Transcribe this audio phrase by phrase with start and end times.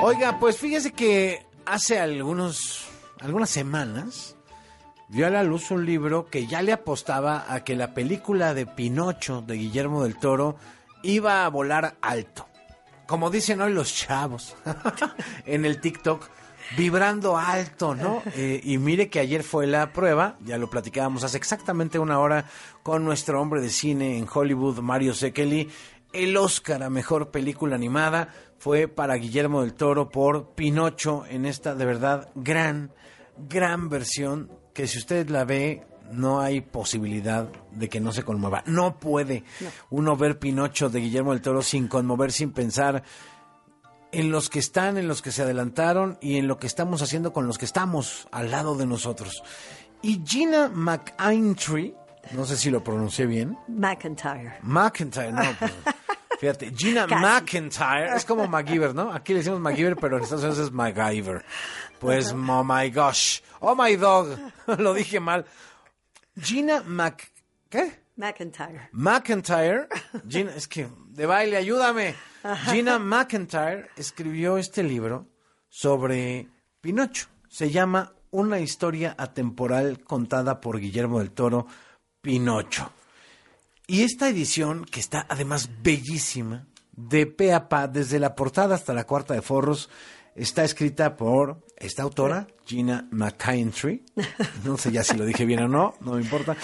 [0.00, 2.86] Oiga, pues fíjese que hace algunos,
[3.20, 4.36] algunas semanas
[5.08, 8.64] vio a la luz un libro que ya le apostaba a que la película de
[8.64, 10.56] Pinocho de Guillermo del Toro
[11.02, 12.46] iba a volar alto.
[13.08, 14.54] Como dicen hoy los chavos
[15.46, 16.28] en el TikTok,
[16.76, 18.22] vibrando alto, ¿no?
[18.36, 22.44] Eh, y mire que ayer fue la prueba, ya lo platicábamos hace exactamente una hora
[22.84, 25.68] con nuestro hombre de cine en Hollywood, Mario Sekeli.
[26.10, 31.74] El Oscar a Mejor Película Animada fue para Guillermo del Toro por Pinocho en esta
[31.74, 32.92] de verdad gran,
[33.48, 38.62] gran versión que si usted la ve no hay posibilidad de que no se conmueva.
[38.66, 39.44] No puede
[39.90, 43.02] uno ver Pinocho de Guillermo del Toro sin conmover, sin pensar
[44.10, 47.32] en los que están, en los que se adelantaron y en lo que estamos haciendo
[47.32, 49.42] con los que estamos al lado de nosotros.
[50.00, 51.94] Y Gina McIntyre,
[52.32, 53.58] no sé si lo pronuncié bien.
[53.68, 54.58] McIntyre.
[54.62, 55.42] McIntyre, no.
[55.58, 55.72] Pues,
[56.38, 59.12] fíjate, Gina McIntyre es como MacGyver, ¿no?
[59.12, 61.44] Aquí le decimos MacGyver, pero en Estados Unidos es MacGyver.
[61.98, 63.40] Pues, oh my gosh.
[63.60, 64.38] Oh my dog.
[64.78, 65.44] lo dije mal.
[66.40, 67.32] Gina Mac...
[67.68, 68.00] ¿Qué?
[68.16, 68.88] McIntyre.
[68.92, 69.88] McIntyre.
[70.28, 72.14] Gina, es que de baile, ayúdame.
[72.66, 75.26] Gina McIntyre escribió este libro
[75.68, 76.48] sobre
[76.80, 77.26] Pinocho.
[77.48, 81.66] Se llama Una historia atemporal contada por Guillermo del Toro,
[82.20, 82.90] Pinocho.
[83.90, 88.92] Y esta edición, que está además bellísima, de pe a pa, desde la portada hasta
[88.92, 89.88] la cuarta de forros,
[90.34, 94.02] está escrita por esta autora, Gina McIntyre.
[94.62, 96.54] No sé ya si lo dije bien o no, no me importa.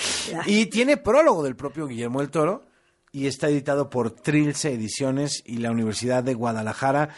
[0.45, 2.67] Y tiene prólogo del propio Guillermo del Toro
[3.11, 7.08] y está editado por Trilce Ediciones y la Universidad de Guadalajara.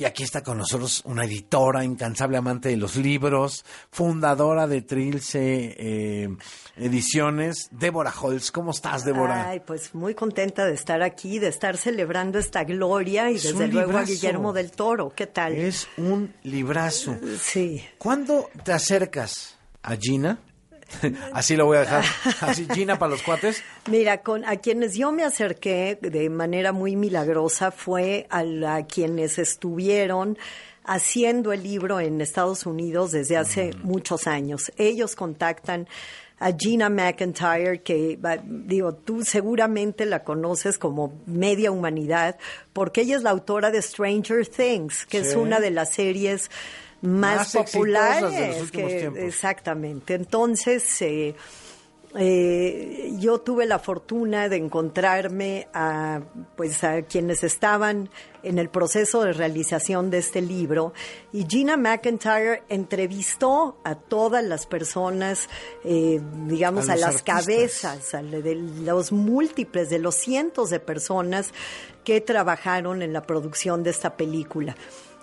[0.00, 5.76] Y aquí está con nosotros una editora, incansable amante de los libros, fundadora de Trilce
[5.78, 6.28] eh,
[6.78, 8.50] Ediciones, Débora Holz.
[8.50, 9.50] ¿Cómo estás, Débora?
[9.50, 13.98] Ay, pues muy contenta de estar aquí, de estar celebrando esta gloria y desde luego
[13.98, 15.12] a Guillermo del Toro.
[15.14, 15.52] ¿Qué tal?
[15.52, 17.18] Es un librazo.
[17.38, 17.84] Sí.
[17.98, 20.40] ¿Cuándo te acercas a Gina?
[21.32, 22.04] Así lo voy a dejar.
[22.40, 23.62] Así, Gina para los cuates.
[23.90, 29.38] Mira, con a quienes yo me acerqué de manera muy milagrosa fue a, la, quienes
[29.38, 30.38] estuvieron
[30.84, 34.72] haciendo el libro en Estados Unidos desde hace muchos años.
[34.76, 35.86] Ellos contactan
[36.40, 42.38] a Gina McIntyre, que digo, tú seguramente la conoces como media humanidad,
[42.72, 46.50] porque ella es la autora de Stranger Things, que es una de las series
[47.02, 48.70] más, populares.
[48.70, 50.14] que, exactamente.
[50.14, 51.34] Entonces, eh,
[52.16, 56.20] eh, yo tuve la fortuna de encontrarme a,
[56.56, 58.10] pues, a quienes estaban
[58.42, 60.92] en el proceso de realización de este libro
[61.32, 65.48] y Gina McIntyre entrevistó a todas las personas,
[65.84, 71.52] eh, digamos, a, las cabezas, de los múltiples, de los cientos de personas
[72.02, 74.74] que trabajaron en la producción de esta película.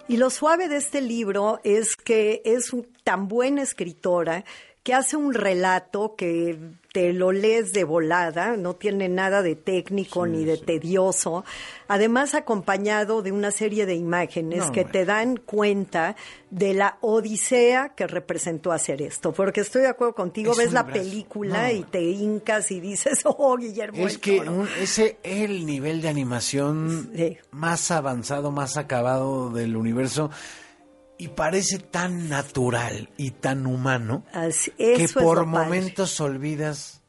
[0.10, 2.72] Y lo suave de este libro es que es
[3.04, 4.46] tan buena escritora
[4.88, 6.58] que hace un relato que
[6.94, 11.44] te lo lees de volada, no tiene nada de técnico ni de tedioso,
[11.90, 16.16] además acompañado de una serie de imágenes que te dan cuenta
[16.52, 21.74] de la odisea que representó hacer esto, porque estoy de acuerdo contigo, ves la película
[21.74, 24.08] y te hincas y dices, oh, Guillermo.
[24.08, 24.42] Es que
[24.82, 27.12] ese es el nivel de animación
[27.52, 30.32] más avanzado, más acabado del universo
[31.18, 34.24] y parece tan natural y tan humano
[34.78, 37.02] que por momentos olvidas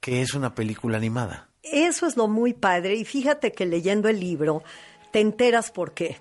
[0.00, 1.48] que es una película animada.
[1.62, 4.62] Eso es lo muy padre y fíjate que leyendo el libro
[5.12, 6.20] te enteras por qué.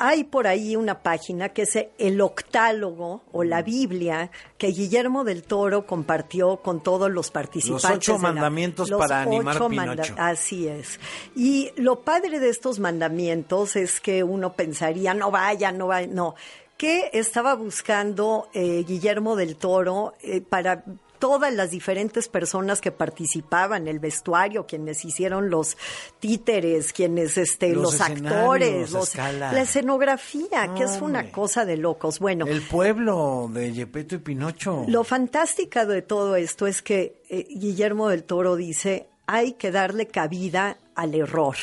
[0.00, 5.42] Hay por ahí una página que es el octálogo o la Biblia que Guillermo del
[5.42, 7.90] Toro compartió con todos los participantes.
[7.90, 10.14] Los ocho mandamientos para animar Pinocho.
[10.16, 11.00] Así es.
[11.34, 16.36] Y lo padre de estos mandamientos es que uno pensaría, no vaya, no vaya, no.
[16.76, 20.84] ¿Qué estaba buscando eh, Guillermo del Toro eh, para
[21.18, 25.76] todas las diferentes personas que participaban, el vestuario, quienes hicieron los
[26.20, 32.18] títeres, quienes este los, actores, la escenografía, que es una cosa de locos.
[32.18, 34.84] Bueno, el pueblo de Yepeto y Pinocho.
[34.88, 40.06] Lo fantástico de todo esto es que eh, Guillermo del Toro dice, hay que darle
[40.06, 41.56] cabida al error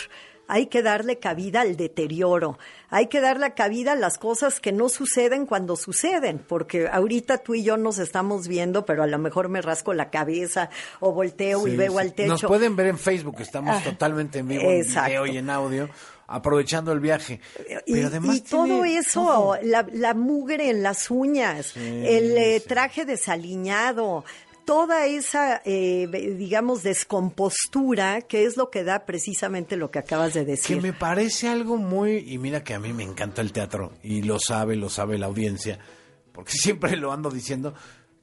[0.47, 2.57] hay que darle cabida al deterioro,
[2.89, 7.55] hay que darle cabida a las cosas que no suceden cuando suceden, porque ahorita tú
[7.55, 10.69] y yo nos estamos viendo, pero a lo mejor me rasco la cabeza
[10.99, 12.29] o volteo y veo al techo.
[12.29, 15.89] Nos pueden ver en Facebook, estamos ah, totalmente en vivo en video y en audio
[16.27, 17.39] aprovechando el viaje.
[17.85, 24.23] Pero además y, todo eso, La, mugre en las uñas, el eh, traje desaliñado,
[24.65, 26.07] toda esa, eh,
[26.37, 30.77] digamos, descompostura, que es lo que da precisamente lo que acabas de decir.
[30.77, 34.23] Que me parece algo muy, y mira que a mí me encanta el teatro, y
[34.23, 35.79] lo sabe, lo sabe la audiencia,
[36.31, 37.73] porque siempre lo ando diciendo,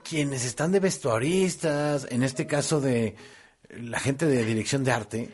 [0.03, 3.17] quienes están de vestuaristas, en este caso de
[3.71, 5.31] la gente de dirección de arte,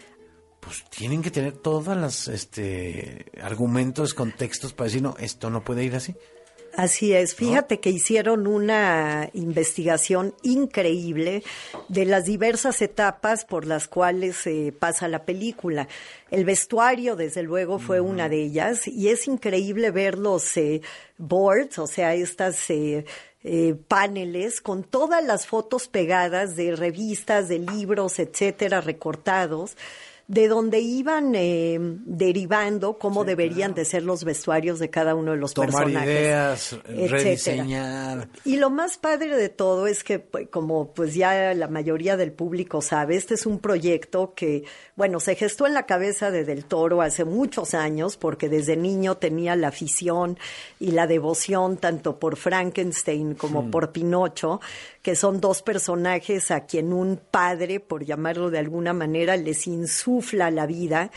[0.61, 5.83] pues tienen que tener todos los este, argumentos, contextos para decir, no, esto no puede
[5.83, 6.15] ir así.
[6.75, 11.43] Así es, fíjate que hicieron una investigación increíble
[11.89, 15.87] de las diversas etapas por las cuales se pasa la película.
[16.31, 20.81] El vestuario, desde luego, fue una de ellas y es increíble ver los eh,
[21.19, 22.71] boards, o sea, estas...
[22.71, 23.05] Eh,
[23.45, 29.77] eh, paneles con todas las fotos pegadas de revistas, de libros, etcétera, recortados
[30.33, 35.37] de donde iban eh, derivando cómo deberían de ser los vestuarios de cada uno de
[35.37, 36.09] los Tomar personajes.
[36.09, 38.29] ideas, rediseñar.
[38.43, 42.33] Y lo más padre de todo es que, pues, como pues ya la mayoría del
[42.33, 44.65] público sabe, este es un proyecto que,
[44.97, 49.19] bueno, se gestó en la cabeza de Del Toro hace muchos años, porque desde niño
[49.19, 50.39] tenía la afición
[50.81, 53.71] y la devoción tanto por Frankenstein como hmm.
[53.71, 54.63] por Pinocho,
[55.03, 60.22] que son dos personajes a quien un padre, por llamarlo de alguna manera, les insufla
[60.51, 61.11] la vida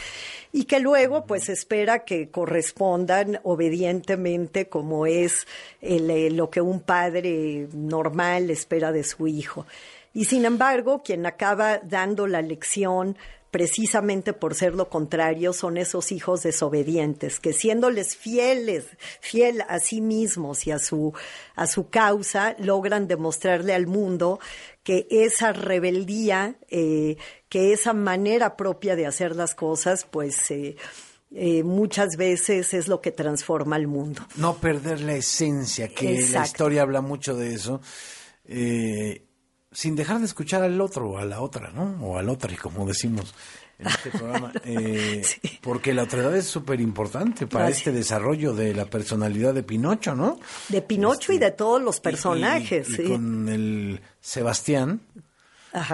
[0.52, 5.48] y que luego pues espera que correspondan obedientemente como es
[5.81, 9.66] eh, lo que un padre normal espera de su hijo.
[10.13, 13.18] Y sin embargo, quien acaba dando la lección
[13.56, 18.86] precisamente por ser lo contrario, son esos hijos desobedientes, que siéndoles fieles,
[19.22, 21.13] fiel a sí mismos y a su,
[21.56, 24.42] a su causa, logran demostrarle al mundo
[24.86, 27.18] que esa rebeldía, eh,
[27.50, 30.78] que esa manera propia de hacer las cosas, pues eh,
[31.32, 34.22] eh, muchas veces es lo que transforma al mundo.
[34.38, 37.82] No perder la esencia, que la historia habla mucho de eso.
[38.46, 39.26] Eh,
[39.72, 41.98] sin dejar de escuchar al otro o a la otra, ¿no?
[42.06, 43.34] O al otro, como decimos
[43.80, 44.51] en este programa.
[44.68, 45.22] Eh,
[45.62, 50.39] porque la otredad es súper importante para este desarrollo de la personalidad de Pinocho, ¿no?
[50.69, 52.88] De Pinocho y de este, todos los personajes.
[52.98, 55.01] Y, con el Sebastián.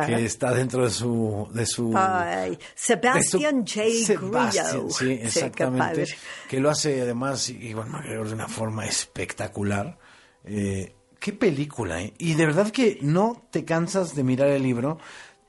[0.05, 3.83] que está dentro de su de su Ay, Sebastian J.
[3.83, 4.89] Grillo.
[4.89, 6.05] Sí, exactamente.
[6.47, 9.97] que lo hace además Iván McGregor de una forma espectacular.
[10.45, 12.13] Eh, qué película, ¿eh?
[12.17, 14.97] Y de verdad que no te cansas de mirar el libro.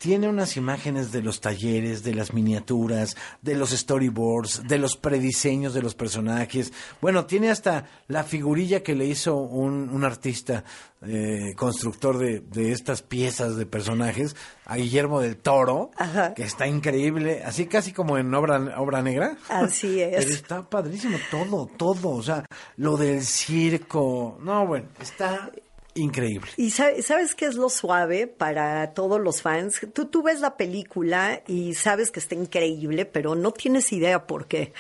[0.03, 5.75] Tiene unas imágenes de los talleres, de las miniaturas, de los storyboards, de los prediseños
[5.75, 6.73] de los personajes.
[7.01, 10.65] Bueno, tiene hasta la figurilla que le hizo un, un artista
[11.07, 14.35] eh, constructor de, de, estas piezas de personajes,
[14.67, 15.93] a Guillermo del Toro,
[16.35, 19.37] que está increíble, así casi como en obra, obra negra.
[19.49, 20.25] Así es.
[20.25, 22.45] Pero está padrísimo todo, todo, o sea,
[22.77, 25.53] lo del circo, no, bueno, está
[25.95, 26.51] increíble.
[26.57, 29.81] ¿Y sabes qué es lo suave para todos los fans?
[29.93, 34.47] Tú, tú ves la película y sabes que está increíble, pero no tienes idea por
[34.47, 34.73] qué.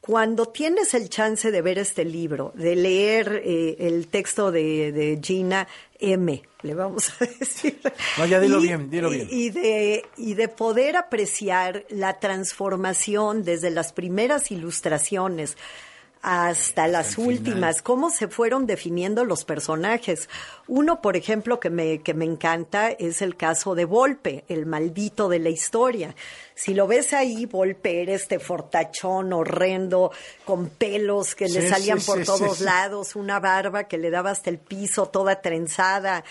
[0.00, 5.68] Cuando tienes el chance de ver este libro, de leer eh, el texto de, Gina
[5.98, 7.78] M, le vamos a decir.
[8.16, 9.28] No, ya dilo bien, dilo bien.
[9.30, 15.58] Y de, y de poder apreciar la transformación desde las primeras ilustraciones
[16.22, 20.28] hasta las últimas, cómo se fueron definiendo los personajes.
[20.68, 25.28] Uno, por ejemplo, que me, que me encanta es el caso de Volpe, el maldito
[25.30, 26.14] de la historia.
[26.54, 30.12] Si lo ves ahí, Volpe era este fortachón horrendo,
[30.44, 34.58] con pelos que le salían por todos lados, una barba que le daba hasta el
[34.58, 36.22] piso, toda trenzada.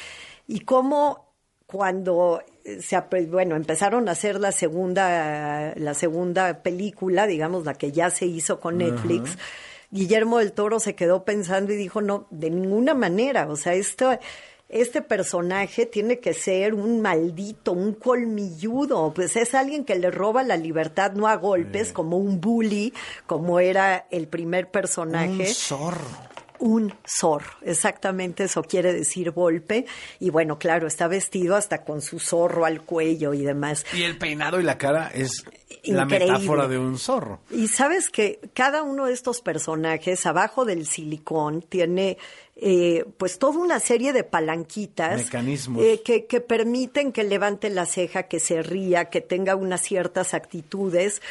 [0.48, 1.30] Y cómo
[1.66, 2.44] cuando
[2.80, 8.25] se, bueno, empezaron a hacer la segunda, la segunda película, digamos, la que ya se
[8.25, 9.38] hizo con Netflix,
[9.91, 14.17] Guillermo del Toro se quedó pensando y dijo, no, de ninguna manera, o sea, esto,
[14.69, 20.43] este personaje tiene que ser un maldito, un colmilludo, pues es alguien que le roba
[20.43, 22.93] la libertad no a golpes, como un bully,
[23.25, 25.48] como era el primer personaje.
[25.48, 26.29] Un zorro
[26.60, 27.51] un zorro.
[27.62, 29.86] Exactamente eso quiere decir golpe.
[30.20, 33.86] Y bueno, claro, está vestido hasta con su zorro al cuello y demás.
[33.94, 35.44] Y el peinado y la cara es
[35.84, 37.39] la metáfora de un zorro.
[37.50, 42.18] Y sabes que cada uno de estos personajes, abajo del silicón, tiene
[42.56, 47.86] eh, pues toda una serie de palanquitas mecanismos eh, que, que permiten que levante la
[47.86, 51.22] ceja, que se ría, que tenga unas ciertas actitudes,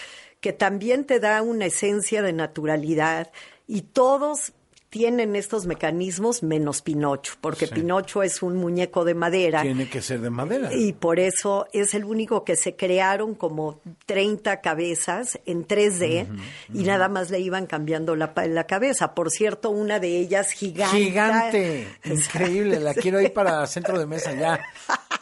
[0.40, 3.30] que también te da una esencia de naturalidad
[3.66, 4.52] y todos
[4.90, 9.62] tienen estos mecanismos menos Pinocho, porque Pinocho es un muñeco de madera.
[9.62, 10.70] Tiene que ser de madera.
[10.72, 16.26] Y por eso es el único que se crearon como 30 cabezas en 3D
[16.72, 19.14] y nada más le iban cambiando la, la cabeza.
[19.14, 20.96] Por cierto, una de ellas gigante.
[20.96, 21.88] Gigante.
[22.04, 22.80] Increíble.
[22.80, 24.58] La quiero ir para centro de mesa ya.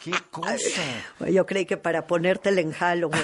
[0.01, 0.81] ¿Qué cosa?
[1.29, 3.23] Yo creí que para ponértela en Halloween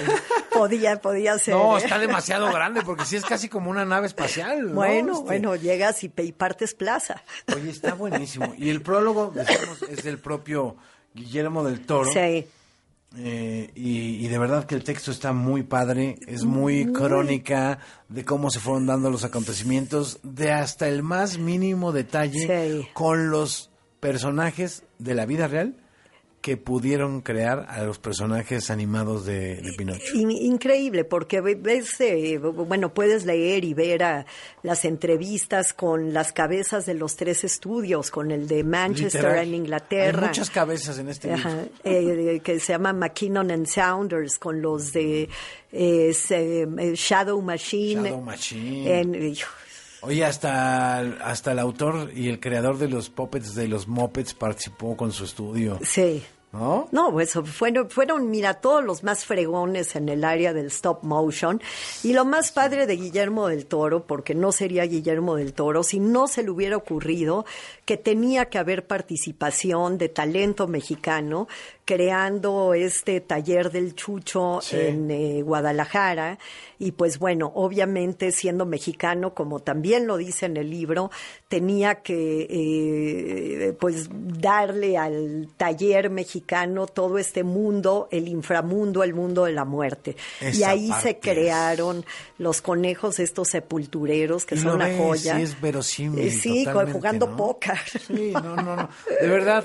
[0.54, 1.54] podía, podía ser.
[1.54, 1.82] No, ¿eh?
[1.82, 4.68] está demasiado grande porque sí es casi como una nave espacial.
[4.68, 4.74] ¿no?
[4.74, 7.22] Bueno, Este, bueno, llegas y, y partes plaza.
[7.54, 8.54] Oye, está buenísimo.
[8.56, 10.76] Y el prólogo, decimos, es del propio
[11.14, 12.10] Guillermo del Toro.
[12.12, 12.46] Sí.
[13.16, 18.24] Eh, y, y de verdad que el texto está muy padre, es muy crónica de
[18.24, 22.88] cómo se fueron dando los acontecimientos, de hasta el más mínimo detalle Sí.
[22.92, 23.70] con los
[24.00, 25.76] personajes de la vida real
[26.44, 30.14] que pudieron crear a los personajes animados de, de Pinocho.
[30.14, 34.26] Increíble, porque ve- ves, eh, bueno, puedes leer y ver a
[34.62, 39.48] las entrevistas con las cabezas de los tres estudios, con el de Manchester Literal.
[39.48, 40.20] en Inglaterra.
[40.20, 41.48] Hay muchas cabezas en este libro.
[41.48, 45.30] Ajá, eh, que se llama McKinnon and Saunders, con los de
[45.72, 46.12] eh,
[46.94, 48.02] Shadow Machine.
[48.10, 49.00] Shadow Machine.
[49.00, 49.34] En-
[50.06, 54.96] Oye, hasta, hasta el autor y el creador de los puppets de los Muppets participó
[54.96, 56.22] con su estudio, sí.
[56.52, 56.88] ¿no?
[56.92, 61.60] No, pues fueron, fueron, mira, todos los más fregones en el área del stop motion.
[62.02, 65.98] Y lo más padre de Guillermo del Toro, porque no sería Guillermo del Toro, si
[65.98, 67.44] no se le hubiera ocurrido
[67.84, 71.48] que tenía que haber participación de talento mexicano
[71.84, 74.76] creando este taller del chucho Sí.
[74.78, 76.38] en eh, Guadalajara.
[76.78, 81.10] Y pues bueno, obviamente siendo mexicano, como también lo dice en el libro,
[81.48, 89.44] tenía que eh, pues darle al taller mexicano todo este mundo, el inframundo, el mundo
[89.44, 90.16] de la muerte.
[90.52, 92.04] y ahí se es- crearon
[92.38, 95.36] los conejos, estos sepultureros, que Y son lo una ves, joya.
[95.36, 97.36] sí es verosímil, Eh, Sí, jugando ¿no?
[97.36, 97.78] póker.
[98.06, 98.88] Sí, no, no, no.
[99.20, 99.64] De verdad,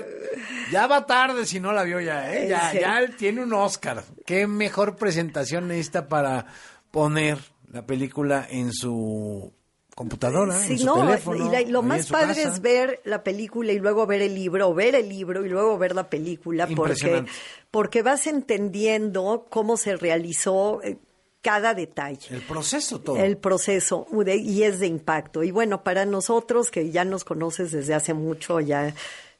[0.70, 2.48] ya va tarde si no la vio ya, ¿eh?
[2.48, 4.02] Ya, ya tiene un Oscar.
[4.26, 6.46] Qué mejor presentación necesita para
[6.90, 7.38] poner
[7.72, 9.52] la película en su
[9.94, 11.46] computadora, en Sí, su no, teléfono.
[11.46, 12.48] y la- lo más padre casa.
[12.54, 15.76] es ver la película y luego ver el libro, o ver el libro y luego
[15.78, 17.24] ver la película, porque,
[17.70, 20.96] porque vas entendiendo cómo se realizó eh,
[21.42, 22.34] cada detalle.
[22.34, 23.16] El proceso todo.
[23.16, 25.42] El proceso y es de impacto.
[25.42, 28.94] Y bueno, para nosotros que ya nos conoces desde hace mucho, ya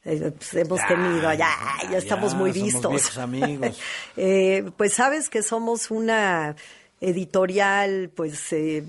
[0.04, 1.36] eh, pues, hemos Ya, tenido, ya,
[1.82, 3.16] ya, ya, estamos muy vistos.
[3.18, 3.78] amigos.
[4.16, 6.56] Eh, pues sabes que somos una
[7.00, 8.82] editorial, pues, eh,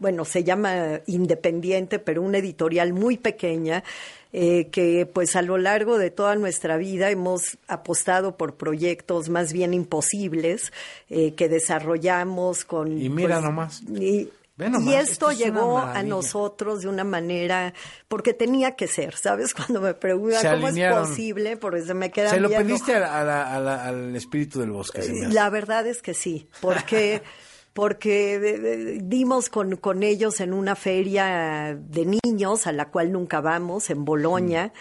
[0.00, 3.84] bueno, se llama independiente, pero una editorial muy pequeña,
[4.32, 9.52] eh, que pues a lo largo de toda nuestra vida hemos apostado por proyectos más
[9.52, 10.72] bien imposibles
[11.10, 13.00] eh, que desarrollamos con...
[13.00, 13.82] Y mira pues, nomás.
[14.00, 14.30] Y,
[14.68, 17.72] nomás, y esto, esto es una llegó a nosotros de una manera,
[18.08, 19.54] porque tenía que ser, ¿sabes?
[19.54, 21.02] Cuando me preguntan cómo alinearon.
[21.04, 22.66] es posible, porque se me quedan Se lo viendo.
[22.66, 25.00] pediste a la- a la- a la- al espíritu del bosque.
[25.02, 25.34] se me hace.
[25.34, 27.22] La verdad es que sí, porque
[27.72, 33.12] porque eh, eh, dimos con, con ellos en una feria de niños a la cual
[33.12, 34.72] nunca vamos en Boloña.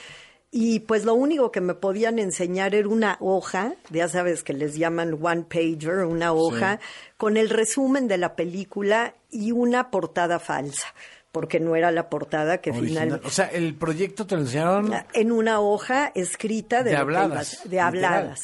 [0.51, 4.75] Y pues lo único que me podían enseñar era una hoja, ya sabes que les
[4.75, 6.79] llaman one pager, una hoja,
[7.17, 10.87] con el resumen de la película y una portada falsa,
[11.31, 14.91] porque no era la portada que finalmente O sea, el proyecto te lo enseñaron.
[15.13, 18.35] en una hoja escrita de, habladas, de literal.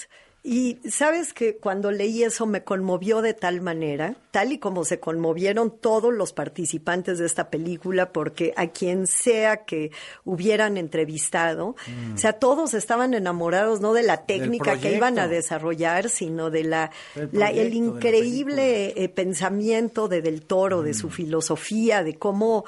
[0.47, 4.99] Y sabes que cuando leí eso me conmovió de tal manera, tal y como se
[4.99, 9.89] conmovieron todos los participantes de esta película, porque a quien sea que
[10.23, 11.75] hubieran entrevistado,
[12.13, 16.63] o sea, todos estaban enamorados no de la técnica que iban a desarrollar, sino de
[16.63, 21.09] la, Del la- el proyecto, de la increíble eh, pensamiento de Del Toro, de su
[21.09, 22.65] filosofía, de cómo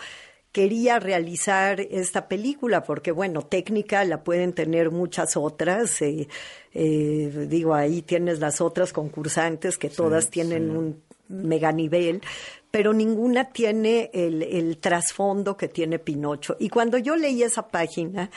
[0.51, 6.01] quería realizar esta película, porque bueno, técnica la pueden tener muchas otras.
[6.01, 6.27] eh,
[6.73, 12.21] eh, digo, ahí tienes las otras concursantes que todas tienen un mega nivel,
[12.71, 16.55] pero ninguna tiene el, el trasfondo que tiene Pinocho.
[16.59, 18.29] Y cuando yo leí esa página,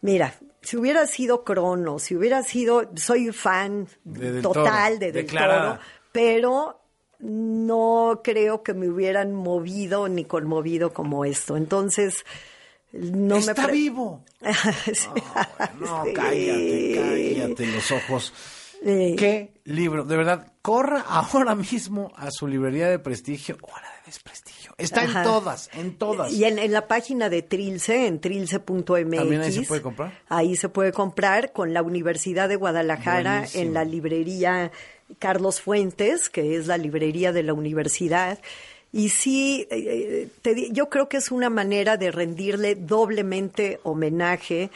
[0.00, 5.26] mira, si hubiera sido Crono, si hubiera sido, soy fan De total Toro, de Del.
[5.26, 5.78] Toro,
[6.12, 6.80] pero
[7.18, 11.56] no creo que me hubieran movido ni conmovido como esto.
[11.56, 12.24] Entonces,
[12.92, 13.68] no Está me...
[13.68, 14.24] pre- vivo.
[14.94, 15.08] Sí.
[15.80, 16.12] No, Sí.
[16.14, 18.32] cállate, cállate los ojos.
[18.84, 19.16] Sí.
[19.18, 20.04] ¿Qué libro?
[20.04, 24.74] De verdad, corra ahora mismo a su librería de prestigio o a la de desprestigio.
[24.78, 25.20] Está Ajá.
[25.20, 26.32] en todas, en todas.
[26.32, 28.84] Y en, en la página de Trilce, en trilce.mx.
[29.16, 30.20] ¿También ahí se puede comprar?
[30.28, 33.62] Ahí se puede comprar con la Universidad de Guadalajara Buenísimo.
[33.64, 34.70] en la librería
[35.18, 38.38] Carlos Fuentes, que es la librería de la universidad.
[38.92, 44.70] Y sí, eh, te yo creo que es una manera de rendirle doblemente homenaje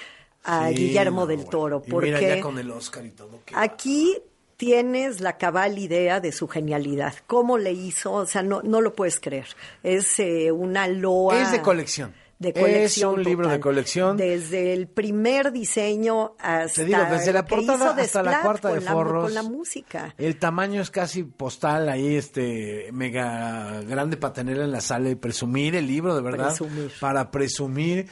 [0.44, 1.82] a Guillermo del Toro.
[1.82, 3.40] Porque mira con el Oscar y todo.
[3.54, 4.16] Aquí
[4.56, 7.14] tienes la cabal idea de su genialidad.
[7.26, 8.12] ¿Cómo le hizo?
[8.12, 9.46] O sea, no, no lo puedes creer.
[9.82, 11.40] Es eh, una loa.
[11.40, 12.12] Es de colección.
[12.40, 13.12] De colección.
[13.12, 14.16] Es un libro de colección.
[14.16, 16.80] Desde el primer diseño hasta.
[16.80, 19.24] Te digo, desde la portada hasta la cuarta de forros.
[19.24, 20.14] con la música.
[20.16, 25.16] El tamaño es casi postal ahí, este, mega grande para tenerla en la sala y
[25.16, 26.46] presumir el libro, de verdad.
[26.56, 26.90] Presumir.
[26.98, 28.08] Para presumir.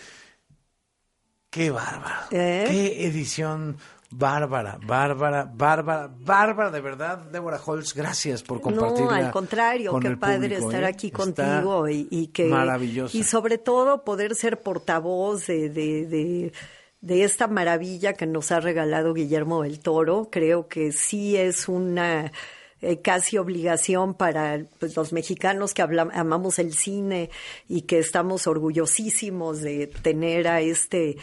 [1.48, 2.26] Qué bárbaro.
[2.30, 2.66] ¿Eh?
[2.68, 3.78] Qué edición
[4.10, 9.04] Bárbara, Bárbara, Bárbara, Bárbara, de verdad, Débora Holz, gracias por compartir.
[9.04, 10.86] No, al contrario, qué padre estar ¿eh?
[10.86, 13.16] aquí contigo y, que maravilloso.
[13.16, 16.52] y sobre todo poder ser portavoz de, de,
[17.00, 20.28] de, esta maravilla que nos ha regalado Guillermo del Toro.
[20.30, 22.32] Creo que sí es una
[22.80, 27.28] eh, casi obligación para pues, los mexicanos que amamos el cine
[27.68, 31.18] y que estamos orgullosísimos de tener a este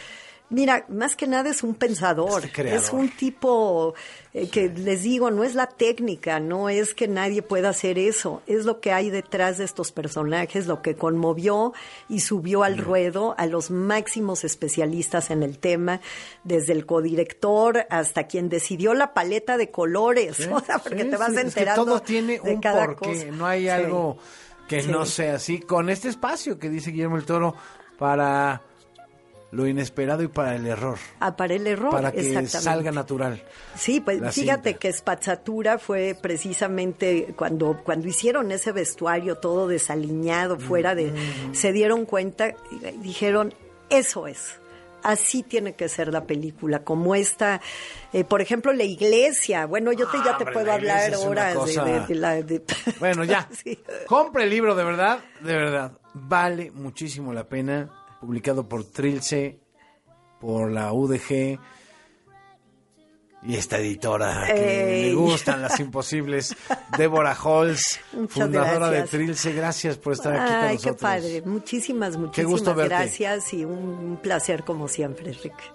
[0.48, 3.94] Mira, más que nada es un pensador, este es un tipo
[4.32, 8.42] eh, que les digo, no es la técnica, no es que nadie pueda hacer eso,
[8.46, 11.72] es lo que hay detrás de estos personajes, lo que conmovió
[12.08, 16.00] y subió al ruedo a los máximos especialistas en el tema,
[16.44, 20.48] desde el codirector hasta quien decidió la paleta de colores,
[20.84, 24.16] porque te vas enterando todo tiene un porqué, no hay algo
[24.68, 27.56] que no sea así, con este espacio que dice Guillermo el Toro
[27.98, 28.62] para
[29.56, 30.98] lo inesperado y para el error.
[31.18, 33.42] Ah, para el error, Para que salga natural.
[33.74, 40.94] Sí, pues fíjate que Spazzatura fue precisamente cuando, cuando hicieron ese vestuario todo desaliñado, fuera
[40.94, 41.06] de...
[41.06, 41.54] Mm.
[41.54, 43.54] Se dieron cuenta y dijeron,
[43.88, 44.60] eso es
[45.02, 47.60] así tiene que ser la película, como esta,
[48.12, 49.64] eh, por ejemplo, la iglesia.
[49.66, 51.54] Bueno, yo te, ya te puedo hablar horas
[52.08, 52.42] de, la...
[52.98, 53.48] Bueno, ya.
[54.06, 55.92] Compre el libro, de verdad, de verdad.
[56.12, 59.60] Vale muchísimo la pena publicado por Trilce,
[60.40, 61.58] por la UDG
[63.42, 66.56] y esta editora que le gustan las imposibles,
[66.98, 69.52] Débora Holz, fundadora de Trilce.
[69.52, 70.96] Gracias por estar aquí con nosotros.
[70.96, 71.42] qué padre.
[71.42, 75.72] Muchísimas, muchísimas gracias y un placer como siempre, Enrique.